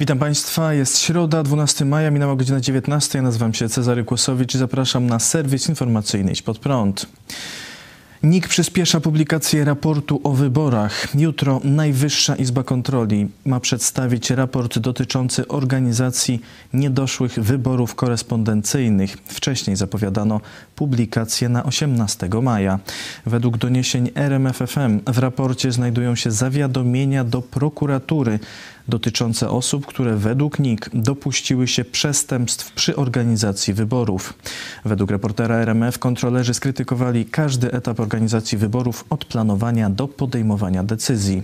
Witam 0.00 0.18
Państwa, 0.18 0.74
jest 0.74 0.98
środa, 0.98 1.42
12 1.42 1.84
maja, 1.84 2.10
minęła 2.10 2.36
godzina 2.36 2.60
19. 2.60 3.18
Ja 3.18 3.22
nazywam 3.22 3.54
się 3.54 3.68
Cezary 3.68 4.04
Kłosowicz 4.04 4.54
i 4.54 4.58
zapraszam 4.58 5.06
na 5.06 5.18
serwis 5.18 5.68
informacyjny 5.68 6.32
Idź 6.32 6.42
Pod 6.42 6.58
Prąd. 6.58 7.06
NIK 8.22 8.48
przyspiesza 8.48 9.00
publikację 9.00 9.64
raportu 9.64 10.20
o 10.24 10.32
wyborach. 10.32 11.08
Jutro 11.14 11.60
Najwyższa 11.64 12.36
Izba 12.36 12.62
Kontroli 12.62 13.28
ma 13.44 13.60
przedstawić 13.60 14.30
raport 14.30 14.78
dotyczący 14.78 15.48
organizacji 15.48 16.40
niedoszłych 16.72 17.32
wyborów 17.32 17.94
korespondencyjnych. 17.94 19.16
Wcześniej 19.26 19.76
zapowiadano 19.76 20.40
publikację 20.78 21.48
na 21.48 21.64
18 21.64 22.28
maja. 22.42 22.78
Według 23.26 23.58
doniesień 23.58 24.10
RMFFM 24.14 25.00
w 25.06 25.18
raporcie 25.18 25.72
znajdują 25.72 26.14
się 26.14 26.30
zawiadomienia 26.30 27.24
do 27.24 27.42
prokuratury 27.42 28.38
dotyczące 28.88 29.50
osób, 29.50 29.86
które 29.86 30.16
według 30.16 30.58
NIK 30.58 30.90
dopuściły 30.94 31.68
się 31.68 31.84
przestępstw 31.84 32.72
przy 32.72 32.96
organizacji 32.96 33.74
wyborów. 33.74 34.34
Według 34.84 35.10
reportera 35.10 35.56
RMF 35.56 35.98
kontrolerzy 35.98 36.54
skrytykowali 36.54 37.26
każdy 37.26 37.72
etap 37.72 38.00
organizacji 38.00 38.58
wyborów 38.58 39.04
od 39.10 39.24
planowania 39.24 39.90
do 39.90 40.08
podejmowania 40.08 40.82
decyzji. 40.82 41.42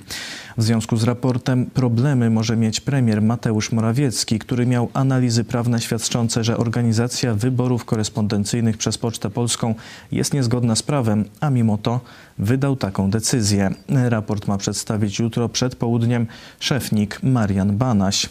W 0.57 0.63
związku 0.63 0.97
z 0.97 1.05
raportem 1.05 1.67
problemy 1.67 2.31
może 2.31 2.57
mieć 2.57 2.81
premier 2.81 3.23
Mateusz 3.23 3.73
Morawiecki, 3.73 4.39
który 4.39 4.67
miał 4.67 4.89
analizy 4.95 5.45
prawne 5.45 5.81
świadczące, 5.81 6.45
że 6.45 6.57
organizacja 6.57 7.35
wyborów 7.35 7.85
korespondencyjnych 7.85 8.77
przez 8.77 8.99
Pocztę 8.99 9.24
Polską 9.31 9.75
jest 10.13 10.35
niezgodna 10.35 10.77
z 10.77 10.83
prawem, 10.83 11.25
a 11.41 11.51
mimo 11.51 11.79
to 11.79 12.01
wydał 12.39 12.77
taką 12.77 13.11
decyzję. 13.11 13.75
Raport 13.89 14.49
ma 14.49 14.59
przedstawić 14.59 15.19
jutro 15.19 15.49
przed 15.49 15.77
południem 15.77 16.27
szefnik 16.61 17.23
Marian 17.23 17.77
Banaś. 17.77 18.29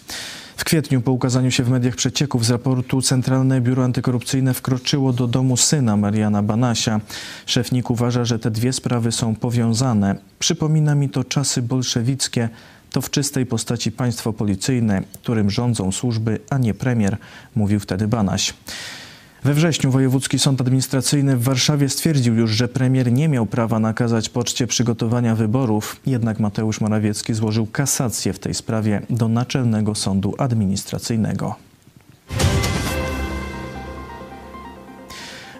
W 0.57 0.63
kwietniu 0.63 1.01
po 1.01 1.11
ukazaniu 1.11 1.51
się 1.51 1.63
w 1.63 1.69
mediach 1.69 1.95
przecieków 1.95 2.45
z 2.45 2.49
raportu 2.49 3.01
Centralne 3.01 3.61
Biuro 3.61 3.83
Antykorupcyjne 3.83 4.53
wkroczyło 4.53 5.13
do 5.13 5.27
domu 5.27 5.57
syna 5.57 5.97
Mariana 5.97 6.43
Banasia. 6.43 7.01
Szefnik 7.45 7.89
uważa, 7.89 8.25
że 8.25 8.39
te 8.39 8.51
dwie 8.51 8.73
sprawy 8.73 9.11
są 9.11 9.35
powiązane. 9.35 10.15
Przypomina 10.39 10.95
mi 10.95 11.09
to 11.09 11.23
czasy 11.23 11.61
bolszewickie. 11.61 12.49
To 12.91 13.01
w 13.01 13.09
czystej 13.09 13.45
postaci 13.45 13.91
państwo 13.91 14.33
policyjne, 14.33 15.03
którym 15.13 15.49
rządzą 15.49 15.91
służby, 15.91 16.39
a 16.49 16.57
nie 16.57 16.73
premier, 16.73 17.17
mówił 17.55 17.79
wtedy 17.79 18.07
Banaś. 18.07 18.53
We 19.43 19.53
wrześniu 19.53 19.91
Wojewódzki 19.91 20.39
Sąd 20.39 20.61
Administracyjny 20.61 21.37
w 21.37 21.43
Warszawie 21.43 21.89
stwierdził 21.89 22.35
już, 22.35 22.51
że 22.51 22.67
premier 22.67 23.11
nie 23.11 23.29
miał 23.29 23.45
prawa 23.45 23.79
nakazać 23.79 24.29
poczcie 24.29 24.67
przygotowania 24.67 25.35
wyborów, 25.35 25.99
jednak 26.05 26.39
Mateusz 26.39 26.81
Morawiecki 26.81 27.33
złożył 27.33 27.65
kasację 27.65 28.33
w 28.33 28.39
tej 28.39 28.53
sprawie 28.53 29.01
do 29.09 29.27
Naczelnego 29.27 29.95
Sądu 29.95 30.35
Administracyjnego. 30.37 31.55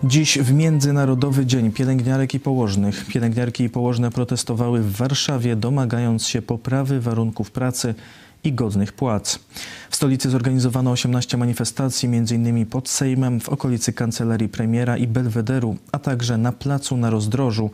Dziś 0.03 0.37
w 0.37 0.53
Międzynarodowy 0.53 1.45
Dzień 1.45 1.71
Pielęgniarek 1.71 2.33
i 2.33 2.39
Położnych. 2.39 3.05
Pielęgniarki 3.05 3.63
i 3.63 3.69
położne 3.69 4.11
protestowały 4.11 4.81
w 4.81 4.95
Warszawie, 4.95 5.55
domagając 5.55 6.27
się 6.27 6.41
poprawy 6.41 7.01
warunków 7.01 7.51
pracy 7.51 7.95
i 8.43 8.53
godnych 8.53 8.93
płac. 8.93 9.39
W 9.89 9.95
stolicy 9.95 10.29
zorganizowano 10.29 10.91
18 10.91 11.37
manifestacji, 11.37 12.09
m.in. 12.09 12.65
pod 12.65 12.89
Sejmem, 12.89 13.39
w 13.39 13.49
okolicy 13.49 13.93
kancelarii 13.93 14.49
premiera 14.49 14.97
i 14.97 15.07
Belwederu, 15.07 15.77
a 15.91 15.99
także 15.99 16.37
na 16.37 16.51
placu 16.51 16.97
na 16.97 17.09
rozdrożu, 17.09 17.71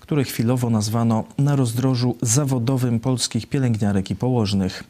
który 0.00 0.24
chwilowo 0.24 0.70
nazwano 0.70 1.24
na 1.38 1.56
rozdrożu 1.56 2.16
zawodowym 2.22 3.00
polskich 3.00 3.46
pielęgniarek 3.46 4.10
i 4.10 4.16
położnych. 4.16 4.84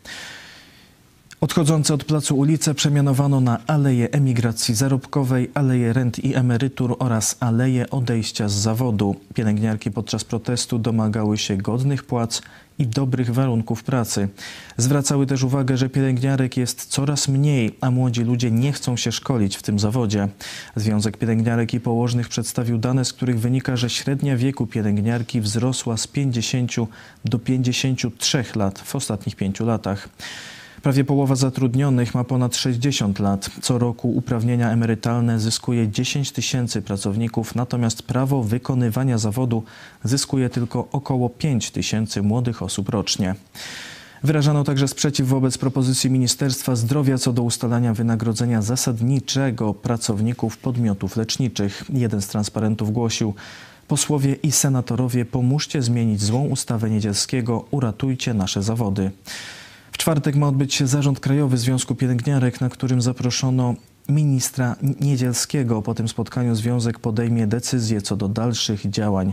Odchodzące 1.43 1.95
od 1.95 2.05
placu 2.05 2.39
ulice 2.39 2.75
przemianowano 2.75 3.41
na 3.41 3.59
Aleję 3.67 4.11
Emigracji 4.11 4.75
Zarobkowej, 4.75 5.51
Aleję 5.55 5.93
Rent 5.93 6.19
i 6.19 6.35
Emerytur 6.35 6.97
oraz 6.99 7.37
Aleję 7.41 7.91
Odejścia 7.91 8.49
z 8.49 8.53
Zawodu. 8.53 9.17
Pielęgniarki 9.35 9.91
podczas 9.91 10.25
protestu 10.25 10.79
domagały 10.79 11.39
się 11.39 11.57
godnych 11.57 12.05
płac 12.05 12.43
i 12.79 12.87
dobrych 12.87 13.35
warunków 13.35 13.83
pracy. 13.85 14.29
Zwracały 14.77 15.27
też 15.27 15.43
uwagę, 15.43 15.77
że 15.77 15.89
pielęgniarek 15.89 16.57
jest 16.57 16.87
coraz 16.87 17.29
mniej, 17.29 17.77
a 17.81 17.91
młodzi 17.91 18.21
ludzie 18.21 18.51
nie 18.51 18.73
chcą 18.73 18.97
się 18.97 19.13
szkolić 19.13 19.57
w 19.57 19.63
tym 19.63 19.79
zawodzie. 19.79 20.29
Związek 20.77 21.17
Pielęgniarek 21.17 21.75
i 21.75 21.81
Położnych 21.81 22.29
przedstawił 22.29 22.79
dane, 22.79 23.05
z 23.05 23.13
których 23.13 23.41
wynika, 23.41 23.77
że 23.77 23.91
średnia 23.91 24.37
wieku 24.37 24.67
pielęgniarki 24.67 25.41
wzrosła 25.41 25.97
z 25.97 26.07
50 26.07 26.73
do 27.25 27.39
53 27.39 28.45
lat 28.57 28.79
w 28.79 28.97
ostatnich 28.97 29.37
pięciu 29.37 29.67
latach. 29.67 30.09
Prawie 30.83 31.05
połowa 31.05 31.35
zatrudnionych 31.35 32.15
ma 32.15 32.25
ponad 32.25 32.57
60 32.57 33.19
lat. 33.19 33.51
Co 33.63 33.79
roku 33.79 34.17
uprawnienia 34.17 34.71
emerytalne 34.71 35.41
zyskuje 35.41 35.89
10 35.89 36.33
tysięcy 36.33 36.83
pracowników, 36.83 37.55
natomiast 37.55 38.03
prawo 38.03 38.43
wykonywania 38.43 39.19
zawodu 39.19 39.63
zyskuje 40.05 40.51
tylko 40.51 40.89
około 40.93 41.29
5 41.29 41.71
tysięcy 41.71 42.23
młodych 42.23 42.63
osób 42.63 42.89
rocznie. 42.89 43.35
Wyrażano 44.23 44.65
także 44.65 44.89
sprzeciw 44.89 45.29
wobec 45.29 45.59
propozycji 45.59 46.11
Ministerstwa 46.11 46.77
Zdrowia 46.77 47.19
co 47.19 47.33
do 47.33 47.43
ustalania 47.43 47.95
wynagrodzenia 47.95 48.63
zasadniczego 48.63 49.75
pracowników 49.75 50.59
podmiotów 50.59 51.17
leczniczych. 51.17 51.85
Jeden 51.93 52.23
z 52.23 52.29
transparentów 52.29 52.93
głosił: 52.93 53.35
Posłowie 53.89 54.35
i 54.35 54.53
senatorowie, 54.53 55.25
pomóżcie 55.25 55.83
zmienić 55.83 56.23
złą 56.23 56.47
ustawę 56.47 56.91
Niedzielskiego, 56.91 57.65
uratujcie 57.71 58.35
nasze 58.35 58.63
zawody. 58.63 59.11
Czwartek 60.03 60.37
ma 60.37 60.49
odbyć 60.49 60.75
się 60.75 60.87
zarząd 60.87 61.21
krajowy 61.21 61.57
Związku 61.57 61.95
Pielęgniarek, 61.95 62.61
na 62.61 62.69
którym 62.69 63.03
zaproszono 63.03 63.75
ministra 64.09 64.77
Niedzielskiego. 65.01 65.83
Po 65.83 65.95
tym 65.95 66.09
spotkaniu 66.09 66.55
związek 66.55 66.99
podejmie 66.99 67.47
decyzję 67.47 68.01
co 68.01 68.17
do 68.17 68.29
dalszych 68.29 68.91
działań. 68.91 69.33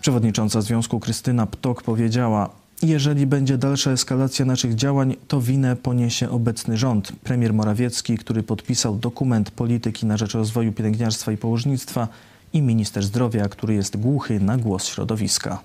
Przewodnicząca 0.00 0.60
związku 0.60 1.00
Krystyna 1.00 1.46
Ptok 1.46 1.82
powiedziała: 1.82 2.50
jeżeli 2.82 3.26
będzie 3.26 3.58
dalsza 3.58 3.90
eskalacja 3.90 4.44
naszych 4.44 4.74
działań, 4.74 5.16
to 5.28 5.40
winę 5.40 5.76
poniesie 5.76 6.30
obecny 6.30 6.76
rząd. 6.76 7.12
Premier 7.12 7.54
Morawiecki, 7.54 8.18
który 8.18 8.42
podpisał 8.42 8.96
dokument 8.96 9.50
polityki 9.50 10.06
na 10.06 10.16
rzecz 10.16 10.34
rozwoju 10.34 10.72
pielęgniarstwa 10.72 11.32
i 11.32 11.36
położnictwa, 11.36 12.08
i 12.52 12.62
minister 12.62 13.04
zdrowia, 13.04 13.48
który 13.48 13.74
jest 13.74 13.96
głuchy 13.96 14.40
na 14.40 14.56
głos 14.56 14.84
środowiska. 14.84 15.62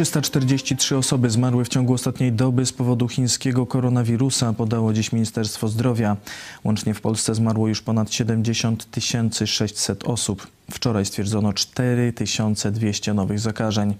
343 0.00 0.96
osoby 0.96 1.30
zmarły 1.30 1.64
w 1.64 1.68
ciągu 1.68 1.94
ostatniej 1.94 2.32
doby 2.32 2.66
z 2.66 2.72
powodu 2.72 3.08
chińskiego 3.08 3.66
koronawirusa, 3.66 4.52
podało 4.52 4.92
dziś 4.92 5.12
Ministerstwo 5.12 5.68
Zdrowia. 5.68 6.16
Łącznie 6.64 6.94
w 6.94 7.00
Polsce 7.00 7.34
zmarło 7.34 7.68
już 7.68 7.82
ponad 7.82 8.12
70 8.12 8.86
600 9.46 10.04
osób. 10.04 10.46
Wczoraj 10.70 11.06
stwierdzono 11.06 11.52
4200 11.52 13.14
nowych 13.14 13.40
zakażeń. 13.40 13.94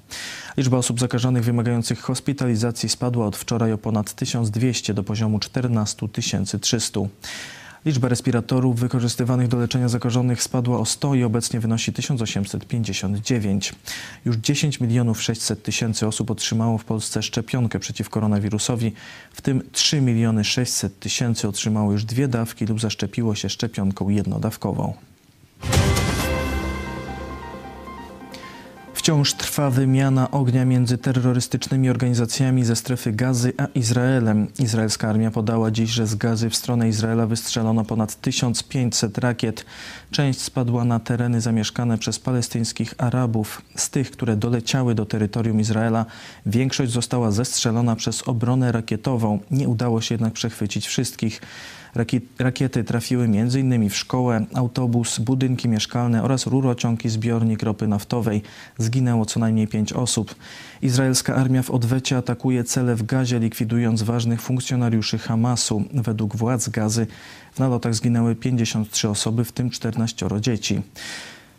Liczba 0.57 0.77
osób 0.79 1.01
zakażonych 1.01 1.45
wymagających 1.45 2.01
hospitalizacji 2.01 2.89
spadła 2.89 3.27
od 3.27 3.37
wczoraj 3.37 3.73
o 3.73 3.79
ponad 3.79 4.15
1200 4.15 4.95
do 4.95 5.05
poziomu 5.05 5.39
14 5.39 6.09
300. 6.61 7.01
Liczba 7.85 8.09
respiratorów 8.09 8.81
wykorzystywanych 8.81 9.49
do 9.49 9.57
leczenia 9.57 9.89
zakażonych 9.89 10.43
spadła 10.43 10.79
o 10.79 10.85
100 10.85 11.15
i 11.15 11.25
obecnie 11.25 11.61
wynosi 11.61 11.93
1859. 11.93 13.75
Już 14.25 14.37
10 14.37 14.81
milionów 14.81 15.23
600 15.23 15.63
tysięcy 15.63 16.07
osób 16.07 16.31
otrzymało 16.31 16.79
w 16.79 16.85
Polsce 16.85 17.23
szczepionkę 17.23 17.79
przeciw 17.79 18.11
koronawirusowi, 18.11 18.93
w 19.33 19.41
tym 19.41 19.63
3 19.73 20.01
miliony 20.01 20.45
600 20.45 20.99
tysięcy 20.99 21.49
otrzymało 21.49 21.93
już 21.93 22.05
dwie 22.05 22.29
dawki 22.29 22.67
lub 22.67 22.81
zaszczepiło 22.81 23.35
się 23.35 23.49
szczepionką 23.49 24.09
jednodawkową. 24.09 24.95
Wciąż 29.11 29.35
trwa 29.35 29.71
wymiana 29.71 30.31
ognia 30.31 30.65
między 30.65 30.99
terrorystycznymi 30.99 31.91
organizacjami 31.91 32.65
ze 32.65 32.77
strefy 32.77 33.13
Gazy 33.13 33.53
a 33.57 33.67
Izraelem. 33.67 34.49
Izraelska 34.59 35.09
armia 35.09 35.31
podała 35.31 35.71
dziś, 35.71 35.91
że 35.91 36.07
z 36.07 36.15
Gazy 36.15 36.51
w 36.51 36.57
stronę 36.57 36.89
Izraela 36.89 37.27
wystrzelono 37.27 37.85
ponad 37.85 38.21
1500 38.21 39.19
rakiet. 39.19 39.65
Część 40.11 40.41
spadła 40.41 40.85
na 40.85 41.01
tereny 41.01 41.41
zamieszkane 41.41 41.99
przez 41.99 42.19
palestyńskich 42.19 42.95
Arabów. 42.99 43.63
Z 43.77 43.91
tych, 43.91 44.11
które 44.11 44.37
doleciały 44.37 44.95
do 44.95 45.07
terytorium 45.07 45.61
Izraela, 45.61 46.07
większość 46.47 46.93
została 46.93 47.31
zestrzelona 47.31 47.97
przez 47.97 48.29
obronę 48.29 48.73
rakietową. 48.73 49.39
Nie 49.51 49.69
udało 49.69 50.01
się 50.01 50.15
jednak 50.15 50.33
przechwycić 50.33 50.87
wszystkich. 50.87 51.41
Rakiety 52.39 52.85
trafiły 52.85 53.25
m.in. 53.25 53.91
w 53.91 53.97
szkołę, 53.97 54.47
autobus, 54.55 55.19
budynki 55.19 55.69
mieszkalne 55.69 56.23
oraz 56.23 56.47
rurociąg 56.47 57.05
i 57.05 57.09
zbiornik 57.09 57.63
ropy 57.63 57.89
naftowej. 57.89 58.43
Zginęło 58.79 59.27
co 59.27 59.41
najmniej 59.41 59.69
pięć 59.69 59.93
osób. 59.93 60.35
Izraelska 60.83 61.35
armia 61.35 61.63
w 61.63 61.71
odwecie 61.71 62.17
atakuje 62.17 62.65
cele 62.65 62.97
w 62.97 63.03
Gazie, 63.03 63.39
likwidując 63.39 64.03
ważnych 64.03 64.43
funkcjonariuszy 64.43 65.19
Hamasu. 65.19 65.85
Według 65.95 66.37
władz 66.37 66.69
Gazy 66.69 67.07
w 67.53 67.59
nalotach 67.59 67.95
zginęły 67.95 68.35
53 68.35 69.09
osoby, 69.09 69.45
w 69.45 69.53
tym 69.53 69.71
14 69.71 70.27
dzieci. 70.41 70.83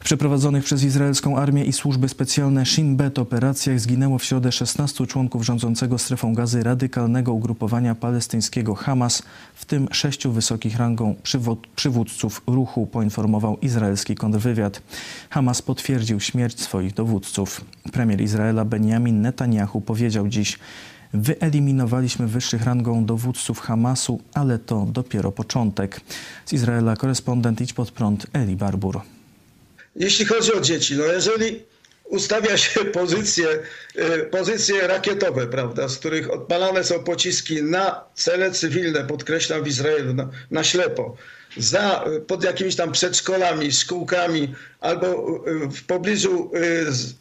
W 0.02 0.04
przeprowadzonych 0.04 0.64
przez 0.64 0.84
izraelską 0.84 1.38
armię 1.38 1.66
i 1.66 1.74
służby 1.74 2.10
specjalne 2.10 2.66
Shin 2.66 2.96
Bet 2.96 3.20
operacjach 3.20 3.80
zginęło 3.80 4.18
w 4.18 4.24
środę 4.24 4.52
16 4.52 5.08
członków 5.08 5.46
rządzącego 5.46 5.98
strefą 5.98 6.34
gazy 6.34 6.64
radykalnego 6.64 7.34
ugrupowania 7.34 7.96
palestyńskiego 7.96 8.76
Hamas, 8.76 9.24
w 9.56 9.66
tym 9.66 9.88
sześciu 9.92 10.32
wysokich 10.32 10.78
rangą 10.78 11.16
przywódców 11.76 12.42
ruchu, 12.48 12.88
poinformował 12.88 13.58
izraelski 13.58 14.16
kontrwywiad. 14.16 14.82
Hamas 15.30 15.62
potwierdził 15.62 16.20
śmierć 16.20 16.62
swoich 16.62 16.94
dowódców. 16.94 17.66
Premier 17.92 18.22
Izraela 18.22 18.66
Benjamin 18.66 19.22
Netanyahu 19.22 19.82
powiedział 19.82 20.28
dziś, 20.28 20.60
Wyeliminowaliśmy 21.14 22.28
wyższych 22.28 22.64
rangą 22.64 23.06
dowódców 23.06 23.60
Hamasu, 23.60 24.20
ale 24.34 24.60
to 24.60 24.86
dopiero 24.86 25.32
początek. 25.32 26.02
Z 26.46 26.54
Izraela 26.54 26.96
korespondent 26.96 27.62
Idź 27.62 27.74
Pod 27.74 27.92
Prąd 27.92 28.28
Eli 28.34 28.56
Barbur. 28.56 29.02
Jeśli 29.96 30.26
chodzi 30.26 30.54
o 30.54 30.62
dzieci, 30.62 30.96
no 30.98 31.06
jeżeli 31.06 31.64
ustawia 32.12 32.58
się 32.58 32.86
pozycje, 33.02 33.48
y, 33.96 34.26
pozycje 34.32 34.88
rakietowe, 34.88 35.48
prawda, 35.48 35.88
z 35.88 35.98
których 35.98 36.32
odpalane 36.32 36.84
są 36.84 37.04
pociski 37.04 37.64
na 37.64 38.04
cele 38.16 38.52
cywilne, 38.52 39.06
podkreślam 39.06 39.64
w 39.64 39.68
Izraelu, 39.68 40.14
na, 40.14 40.30
na 40.52 40.64
ślepo, 40.64 41.18
za, 41.58 42.06
pod 42.28 42.44
jakimiś 42.44 42.76
tam 42.76 42.92
przedszkolami, 42.92 43.72
szkółkami 43.72 44.56
albo 44.80 45.08
y, 45.48 45.68
w 45.68 45.84
pobliżu 45.84 46.52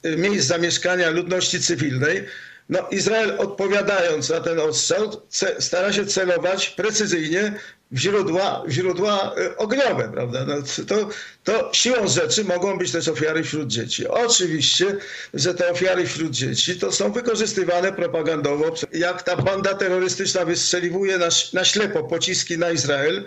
y, 0.05 0.17
miejsc 0.17 0.47
zamieszkania 0.47 1.11
ludności 1.11 1.61
cywilnej, 1.61 2.25
no 2.69 2.89
Izrael 2.91 3.35
odpowiadając 3.39 4.29
na 4.29 4.41
ten 4.41 4.59
ostrzał 4.59 5.23
stara 5.59 5.93
się 5.93 6.07
celować 6.07 6.71
precyzyjnie 6.71 7.55
źródła, 7.95 8.65
źródła 8.69 9.35
y, 9.39 9.57
ogniowe, 9.57 10.09
prawda? 10.13 10.45
No 10.45 10.55
to, 10.87 11.09
to 11.45 11.71
siłą 11.73 12.09
rzeczy 12.09 12.45
mogą 12.45 12.79
być 12.79 12.93
też 12.93 13.09
ofiary 13.09 13.45
wśród 13.45 13.69
dzieci. 13.69 14.09
Oczywiście, 14.09 14.97
że 15.35 15.55
te 15.55 15.71
ofiary 15.71 16.07
wśród 16.07 16.31
dzieci 16.31 16.79
to 16.79 16.93
są 16.93 17.13
wykorzystywane 17.13 17.93
propagandowo. 17.93 18.75
Jak 18.93 19.23
ta 19.23 19.37
banda 19.37 19.75
terrorystyczna 19.75 20.45
wystrzeliwuje 20.45 21.19
na, 21.19 21.29
na 21.53 21.65
ślepo 21.65 22.05
pociski 22.05 22.59
na 22.59 22.71
Izrael, 22.71 23.25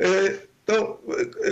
y, 0.00 0.38
to 0.66 1.02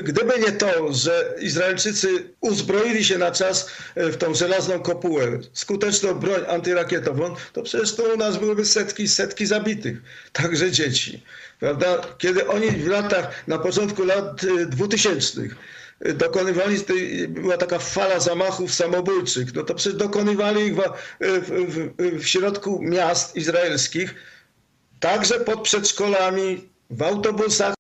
gdyby 0.03 0.39
nie 0.39 0.53
to, 0.53 0.93
że 0.93 1.35
Izraelczycy 1.41 2.09
uzbroili 2.41 3.05
się 3.05 3.19
na 3.19 3.31
czas 3.31 3.71
e, 3.95 4.09
w 4.11 4.17
tą 4.17 4.35
żelazną 4.35 4.81
kopułę, 4.81 5.39
skuteczną 5.53 6.15
broń 6.15 6.41
antyrakietową, 6.49 7.35
to 7.53 7.63
przecież 7.63 7.95
to 7.95 8.03
u 8.15 8.17
nas 8.17 8.37
byłyby 8.37 8.65
setki, 8.65 9.09
setki 9.09 9.47
zabitych, 9.47 9.99
także 10.33 10.71
dzieci. 10.71 11.23
Prawda? 11.61 12.01
Kiedy 12.19 12.49
oni 12.49 12.71
w 12.71 12.87
latach, 12.87 13.45
na 13.47 13.59
początku 13.59 14.05
lat 14.05 14.47
2000 14.67 15.41
e, 15.41 15.45
e, 16.01 16.13
dokonywali, 16.13 16.77
była 17.29 17.57
taka 17.57 17.79
fala 17.79 18.21
zamachów 18.21 18.75
samobójczych, 18.75 19.55
no 19.55 19.63
to 19.63 19.75
przecież 19.75 19.99
dokonywali 19.99 20.67
ich 20.67 20.77
w, 20.77 20.81
w, 21.21 22.21
w 22.23 22.27
środku 22.29 22.83
miast 22.83 23.37
izraelskich, 23.37 24.15
także 25.01 25.41
pod 25.41 25.63
przedszkolami, 25.63 26.69
w 26.91 27.03
autobusach, 27.03 27.75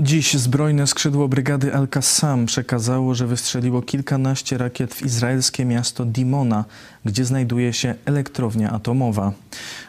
Dziś 0.00 0.34
zbrojne 0.34 0.86
skrzydło 0.86 1.28
brygady 1.28 1.74
Al-Qassam 1.74 2.46
przekazało, 2.46 3.14
że 3.14 3.26
wystrzeliło 3.26 3.82
kilkanaście 3.82 4.58
rakiet 4.58 4.94
w 4.94 5.02
izraelskie 5.02 5.64
miasto 5.64 6.04
Dimona, 6.04 6.64
gdzie 7.04 7.24
znajduje 7.24 7.72
się 7.72 7.94
elektrownia 8.04 8.70
atomowa. 8.70 9.32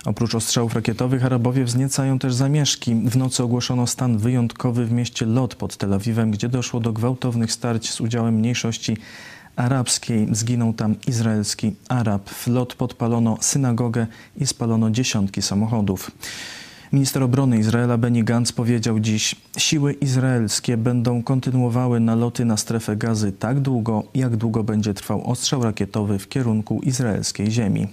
Oprócz 0.05 0.35
ostrzałów 0.35 0.75
rakietowych 0.75 1.25
Arabowie 1.25 1.63
wzniecają 1.63 2.19
też 2.19 2.33
zamieszki. 2.33 2.95
W 2.95 3.17
nocy 3.17 3.43
ogłoszono 3.43 3.87
stan 3.87 4.17
wyjątkowy 4.17 4.85
w 4.85 4.91
mieście 4.91 5.25
Lot 5.25 5.55
pod 5.55 5.77
Tel 5.77 5.93
Awiwem, 5.93 6.31
gdzie 6.31 6.49
doszło 6.49 6.79
do 6.79 6.93
gwałtownych 6.93 7.51
starć 7.51 7.91
z 7.91 8.01
udziałem 8.01 8.35
mniejszości 8.35 8.97
arabskiej. 9.55 10.27
Zginął 10.31 10.73
tam 10.73 10.95
izraelski 11.07 11.75
Arab. 11.89 12.29
W 12.29 12.47
Lot 12.47 12.75
podpalono 12.75 13.37
synagogę 13.41 14.07
i 14.37 14.47
spalono 14.47 14.91
dziesiątki 14.91 15.41
samochodów. 15.41 16.11
Minister 16.91 17.23
obrony 17.23 17.57
Izraela 17.59 17.97
Benny 17.97 18.23
Gantz 18.23 18.51
powiedział 18.51 18.99
dziś, 18.99 19.35
siły 19.57 19.93
izraelskie 19.93 20.77
będą 20.77 21.23
kontynuowały 21.23 21.99
naloty 21.99 22.45
na 22.45 22.57
strefę 22.57 22.95
gazy 22.95 23.31
tak 23.31 23.59
długo, 23.59 24.03
jak 24.15 24.35
długo 24.35 24.63
będzie 24.63 24.93
trwał 24.93 25.31
ostrzał 25.31 25.63
rakietowy 25.63 26.19
w 26.19 26.29
kierunku 26.29 26.81
izraelskiej 26.81 27.51
ziemi. 27.51 27.87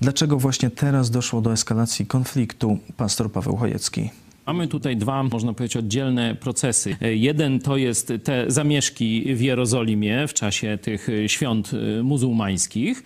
Dlaczego 0.00 0.38
właśnie 0.38 0.70
teraz 0.70 1.10
doszło 1.10 1.40
do 1.40 1.52
eskalacji 1.52 2.06
konfliktu? 2.06 2.78
Pastor 2.96 3.32
Paweł 3.32 3.56
Chojecki. 3.56 4.10
Mamy 4.50 4.68
tutaj 4.68 4.96
dwa, 4.96 5.22
można 5.22 5.52
powiedzieć, 5.52 5.76
oddzielne 5.76 6.34
procesy. 6.34 6.96
Jeden 7.00 7.60
to 7.60 7.76
jest 7.76 8.12
te 8.24 8.44
zamieszki 8.48 9.34
w 9.34 9.40
Jerozolimie 9.40 10.28
w 10.28 10.34
czasie 10.34 10.78
tych 10.82 11.08
świąt 11.26 11.70
y, 11.72 12.02
muzułmańskich, 12.02 13.02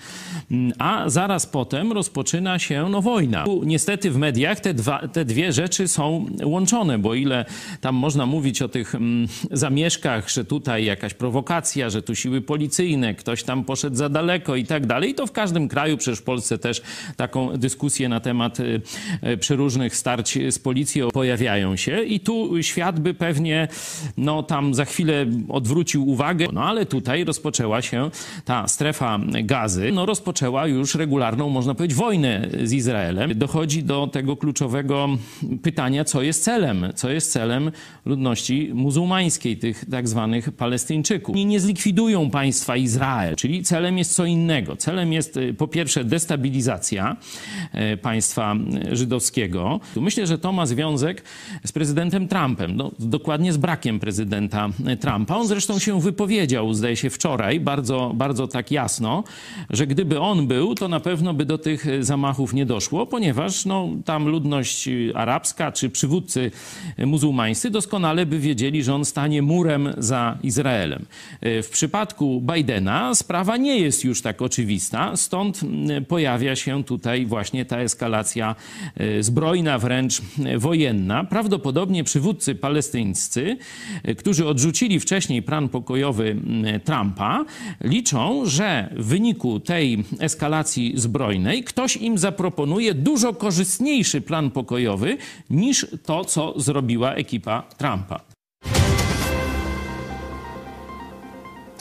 a 0.78 1.08
zaraz 1.10 1.46
potem 1.46 1.92
rozpoczyna 1.92 2.58
się 2.58 2.88
no, 2.90 3.02
wojna. 3.02 3.44
Niestety 3.64 4.10
w 4.10 4.16
mediach 4.16 4.60
te, 4.60 4.74
dwa, 4.74 5.08
te 5.08 5.24
dwie 5.24 5.52
rzeczy 5.52 5.88
są 5.88 6.26
łączone, 6.44 6.98
bo 6.98 7.14
ile 7.14 7.44
tam 7.80 7.94
można 7.94 8.26
mówić 8.26 8.62
o 8.62 8.68
tych 8.68 8.94
mm, 8.94 9.28
zamieszkach, 9.50 10.30
że 10.30 10.44
tutaj 10.44 10.84
jakaś 10.84 11.14
prowokacja, 11.14 11.90
że 11.90 12.02
tu 12.02 12.14
siły 12.14 12.40
policyjne, 12.40 13.14
ktoś 13.14 13.42
tam 13.42 13.64
poszedł 13.64 13.96
za 13.96 14.08
daleko 14.08 14.56
i 14.56 14.64
tak 14.64 14.86
dalej, 14.86 15.14
to 15.14 15.26
w 15.26 15.32
każdym 15.32 15.68
kraju, 15.68 15.96
przecież 15.96 16.18
w 16.18 16.22
Polsce 16.22 16.58
też 16.58 16.82
taką 17.16 17.56
dyskusję 17.56 18.08
na 18.08 18.20
temat 18.20 18.60
y, 18.60 18.80
y, 19.26 19.36
przeróżnych 19.36 19.96
starć 19.96 20.38
z 20.50 20.58
policją 20.58 21.08
pojawiają 21.34 21.76
się 21.76 22.02
i 22.02 22.20
tu 22.20 22.62
świat 22.62 23.00
by 23.00 23.14
pewnie 23.14 23.68
no 24.16 24.42
tam 24.42 24.74
za 24.74 24.84
chwilę 24.84 25.26
odwrócił 25.48 26.08
uwagę, 26.08 26.46
no 26.52 26.64
ale 26.64 26.86
tutaj 26.86 27.24
rozpoczęła 27.24 27.82
się 27.82 28.10
ta 28.44 28.68
strefa 28.68 29.18
gazy, 29.44 29.90
no 29.92 30.06
rozpoczęła 30.06 30.66
już 30.66 30.94
regularną, 30.94 31.48
można 31.48 31.74
powiedzieć, 31.74 31.98
wojnę 31.98 32.48
z 32.62 32.72
Izraelem. 32.72 33.38
Dochodzi 33.38 33.82
do 33.82 34.06
tego 34.06 34.36
kluczowego 34.36 35.08
pytania, 35.62 36.04
co 36.04 36.22
jest 36.22 36.44
celem, 36.44 36.92
co 36.94 37.10
jest 37.10 37.32
celem 37.32 37.70
ludności 38.06 38.70
muzułmańskiej, 38.74 39.56
tych 39.56 39.84
tak 39.90 40.08
zwanych 40.08 40.52
Palestyńczyków. 40.52 41.34
Oni 41.34 41.46
nie 41.46 41.60
zlikwidują 41.60 42.30
państwa 42.30 42.76
Izrael, 42.76 43.36
czyli 43.36 43.62
celem 43.62 43.98
jest 43.98 44.14
co 44.14 44.24
innego. 44.24 44.76
Celem 44.76 45.12
jest 45.12 45.36
y, 45.36 45.54
po 45.54 45.68
pierwsze 45.68 46.04
destabilizacja 46.04 47.16
y, 47.92 47.96
państwa 47.96 48.56
żydowskiego. 48.92 49.80
Myślę, 49.96 50.26
że 50.26 50.38
to 50.38 50.52
ma 50.52 50.66
związek 50.66 51.23
z 51.64 51.72
prezydentem 51.72 52.28
Trumpem. 52.28 52.76
No, 52.76 52.90
dokładnie 52.98 53.52
z 53.52 53.56
brakiem 53.56 54.00
prezydenta 54.00 54.68
Trumpa. 55.00 55.36
On 55.36 55.46
zresztą 55.46 55.78
się 55.78 56.00
wypowiedział, 56.00 56.74
zdaje 56.74 56.96
się 56.96 57.10
wczoraj, 57.10 57.60
bardzo, 57.60 58.12
bardzo 58.14 58.48
tak 58.48 58.70
jasno, 58.70 59.24
że 59.70 59.86
gdyby 59.86 60.20
on 60.20 60.46
był, 60.46 60.74
to 60.74 60.88
na 60.88 61.00
pewno 61.00 61.34
by 61.34 61.44
do 61.44 61.58
tych 61.58 61.86
zamachów 62.00 62.54
nie 62.54 62.66
doszło, 62.66 63.06
ponieważ 63.06 63.64
no, 63.64 63.88
tam 64.04 64.28
ludność 64.28 64.88
arabska 65.14 65.72
czy 65.72 65.90
przywódcy 65.90 66.50
muzułmańscy 66.98 67.70
doskonale 67.70 68.26
by 68.26 68.38
wiedzieli, 68.38 68.82
że 68.82 68.94
on 68.94 69.04
stanie 69.04 69.42
murem 69.42 69.94
za 69.98 70.38
Izraelem. 70.42 71.06
W 71.42 71.68
przypadku 71.70 72.42
Bidena 72.54 73.14
sprawa 73.14 73.56
nie 73.56 73.78
jest 73.78 74.04
już 74.04 74.22
tak 74.22 74.42
oczywista, 74.42 75.16
stąd 75.16 75.60
pojawia 76.08 76.56
się 76.56 76.84
tutaj 76.84 77.26
właśnie 77.26 77.64
ta 77.64 77.78
eskalacja 77.78 78.56
e, 78.96 79.22
zbrojna, 79.22 79.78
wręcz 79.78 80.22
wojenna 80.56 81.03
prawdopodobnie 81.30 82.04
przywódcy 82.04 82.54
palestyńscy, 82.54 83.56
którzy 84.18 84.46
odrzucili 84.46 85.00
wcześniej 85.00 85.42
plan 85.42 85.68
pokojowy 85.68 86.36
Trumpa, 86.84 87.44
liczą, 87.80 88.46
że 88.46 88.94
w 88.96 89.06
wyniku 89.06 89.60
tej 89.60 90.04
eskalacji 90.18 90.92
zbrojnej 90.96 91.64
ktoś 91.64 91.96
im 91.96 92.18
zaproponuje 92.18 92.94
dużo 92.94 93.34
korzystniejszy 93.34 94.20
plan 94.20 94.50
pokojowy 94.50 95.16
niż 95.50 95.86
to, 96.02 96.24
co 96.24 96.60
zrobiła 96.60 97.14
ekipa 97.14 97.62
Trumpa. 97.78 98.33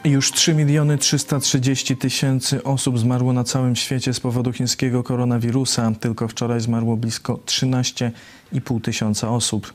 Już 0.06 0.32
3 0.32 0.54
miliony 0.54 0.98
330 0.98 1.98
tysięcy 1.98 2.64
osób 2.64 3.00
zmarło 3.00 3.34
na 3.34 3.44
całym 3.44 3.76
świecie 3.76 4.14
z 4.14 4.20
powodu 4.20 4.54
chińskiego 4.54 5.04
koronawirusa. 5.04 5.92
Tylko 6.00 6.28
wczoraj 6.28 6.62
zmarło 6.62 6.98
blisko 6.98 7.40
13,5 7.46 8.82
tysiąca 8.82 9.30
osób. 9.30 9.74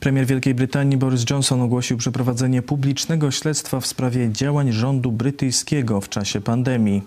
Premier 0.00 0.26
Wielkiej 0.26 0.54
Brytanii 0.54 0.96
Boris 0.96 1.30
Johnson 1.30 1.60
ogłosił 1.60 1.96
przeprowadzenie 1.96 2.62
publicznego 2.62 3.30
śledztwa 3.30 3.80
w 3.80 3.86
sprawie 3.86 4.32
działań 4.32 4.72
rządu 4.72 5.12
brytyjskiego 5.12 6.00
w 6.00 6.08
czasie 6.08 6.40
pandemii. 6.40 7.02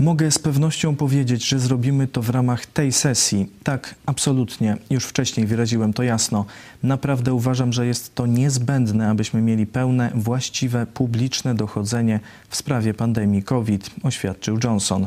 Mogę 0.00 0.30
z 0.30 0.38
pewnością 0.38 0.96
powiedzieć, 0.96 1.48
że 1.48 1.58
zrobimy 1.58 2.06
to 2.08 2.22
w 2.22 2.30
ramach 2.30 2.66
tej 2.66 2.92
sesji. 2.92 3.50
Tak, 3.62 3.94
absolutnie. 4.06 4.76
Już 4.90 5.04
wcześniej 5.04 5.46
wyraziłem 5.46 5.92
to 5.92 6.02
jasno. 6.02 6.44
Naprawdę 6.82 7.34
uważam, 7.34 7.72
że 7.72 7.86
jest 7.86 8.14
to 8.14 8.26
niezbędne, 8.26 9.10
abyśmy 9.10 9.42
mieli 9.42 9.66
pełne, 9.66 10.10
właściwe, 10.14 10.86
publiczne 10.86 11.54
dochodzenie 11.54 12.20
w 12.48 12.56
sprawie 12.56 12.94
pandemii 12.94 13.42
COVID, 13.42 13.90
oświadczył 14.02 14.58
Johnson. 14.64 15.06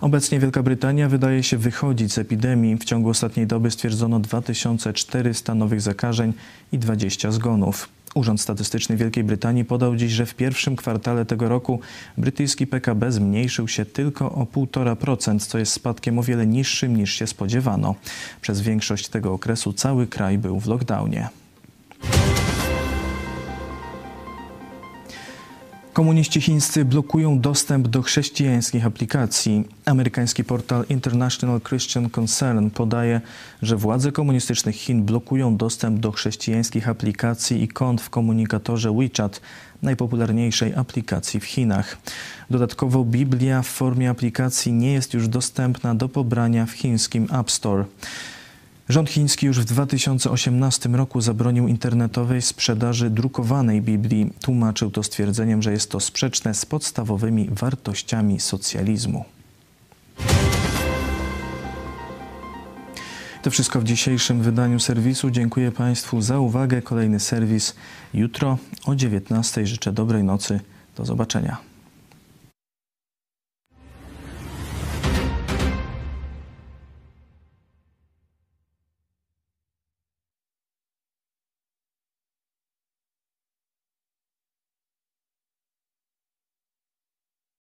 Obecnie 0.00 0.40
Wielka 0.40 0.62
Brytania 0.62 1.08
wydaje 1.08 1.42
się 1.42 1.58
wychodzić 1.58 2.12
z 2.12 2.18
epidemii. 2.18 2.76
W 2.76 2.84
ciągu 2.84 3.08
ostatniej 3.08 3.46
doby 3.46 3.70
stwierdzono 3.70 4.20
2400 4.20 5.54
nowych 5.54 5.80
zakażeń 5.80 6.32
i 6.72 6.78
20 6.78 7.30
zgonów. 7.30 7.88
Urząd 8.14 8.40
Statystyczny 8.40 8.96
Wielkiej 8.96 9.24
Brytanii 9.24 9.64
podał 9.64 9.96
dziś, 9.96 10.12
że 10.12 10.26
w 10.26 10.34
pierwszym 10.34 10.76
kwartale 10.76 11.24
tego 11.24 11.48
roku 11.48 11.80
brytyjski 12.18 12.66
PKB 12.66 13.12
zmniejszył 13.12 13.68
się 13.68 13.84
tylko 13.84 14.32
o 14.32 14.44
1,5%, 14.44 15.40
co 15.40 15.58
jest 15.58 15.72
spadkiem 15.72 16.18
o 16.18 16.22
wiele 16.22 16.46
niższym 16.46 16.96
niż 16.96 17.14
się 17.14 17.26
spodziewano. 17.26 17.94
Przez 18.40 18.60
większość 18.60 19.08
tego 19.08 19.32
okresu 19.32 19.72
cały 19.72 20.06
kraj 20.06 20.38
był 20.38 20.60
w 20.60 20.66
lockdownie. 20.66 21.28
Komuniści 25.94 26.40
chińscy 26.40 26.84
blokują 26.84 27.40
dostęp 27.40 27.88
do 27.88 28.02
chrześcijańskich 28.02 28.86
aplikacji. 28.86 29.64
Amerykański 29.84 30.44
portal 30.44 30.84
International 30.88 31.60
Christian 31.60 32.10
Concern 32.10 32.70
podaje, 32.70 33.20
że 33.62 33.76
władze 33.76 34.12
komunistycznych 34.12 34.76
Chin 34.76 35.04
blokują 35.04 35.56
dostęp 35.56 36.00
do 36.00 36.12
chrześcijańskich 36.12 36.88
aplikacji 36.88 37.62
i 37.62 37.68
kont 37.68 38.00
w 38.00 38.10
komunikatorze 38.10 38.92
WeChat, 38.92 39.40
najpopularniejszej 39.82 40.74
aplikacji 40.74 41.40
w 41.40 41.44
Chinach. 41.44 41.98
Dodatkowo 42.50 43.04
Biblia 43.04 43.62
w 43.62 43.68
formie 43.68 44.10
aplikacji 44.10 44.72
nie 44.72 44.92
jest 44.92 45.14
już 45.14 45.28
dostępna 45.28 45.94
do 45.94 46.08
pobrania 46.08 46.66
w 46.66 46.72
chińskim 46.72 47.28
App 47.40 47.50
Store. 47.50 47.84
Rząd 48.88 49.10
chiński 49.10 49.46
już 49.46 49.60
w 49.60 49.64
2018 49.64 50.88
roku 50.88 51.20
zabronił 51.20 51.68
internetowej 51.68 52.42
sprzedaży 52.42 53.10
drukowanej 53.10 53.82
Biblii. 53.82 54.32
Tłumaczył 54.40 54.90
to 54.90 55.02
stwierdzeniem, 55.02 55.62
że 55.62 55.72
jest 55.72 55.90
to 55.90 56.00
sprzeczne 56.00 56.54
z 56.54 56.66
podstawowymi 56.66 57.48
wartościami 57.50 58.40
socjalizmu. 58.40 59.24
To 63.42 63.50
wszystko 63.50 63.80
w 63.80 63.84
dzisiejszym 63.84 64.42
wydaniu 64.42 64.80
serwisu. 64.80 65.30
Dziękuję 65.30 65.72
Państwu 65.72 66.20
za 66.20 66.38
uwagę. 66.38 66.82
Kolejny 66.82 67.20
serwis 67.20 67.74
jutro 68.14 68.58
o 68.86 68.92
19:00. 68.92 69.66
Życzę 69.66 69.92
dobrej 69.92 70.24
nocy. 70.24 70.60
Do 70.96 71.04
zobaczenia. 71.04 71.73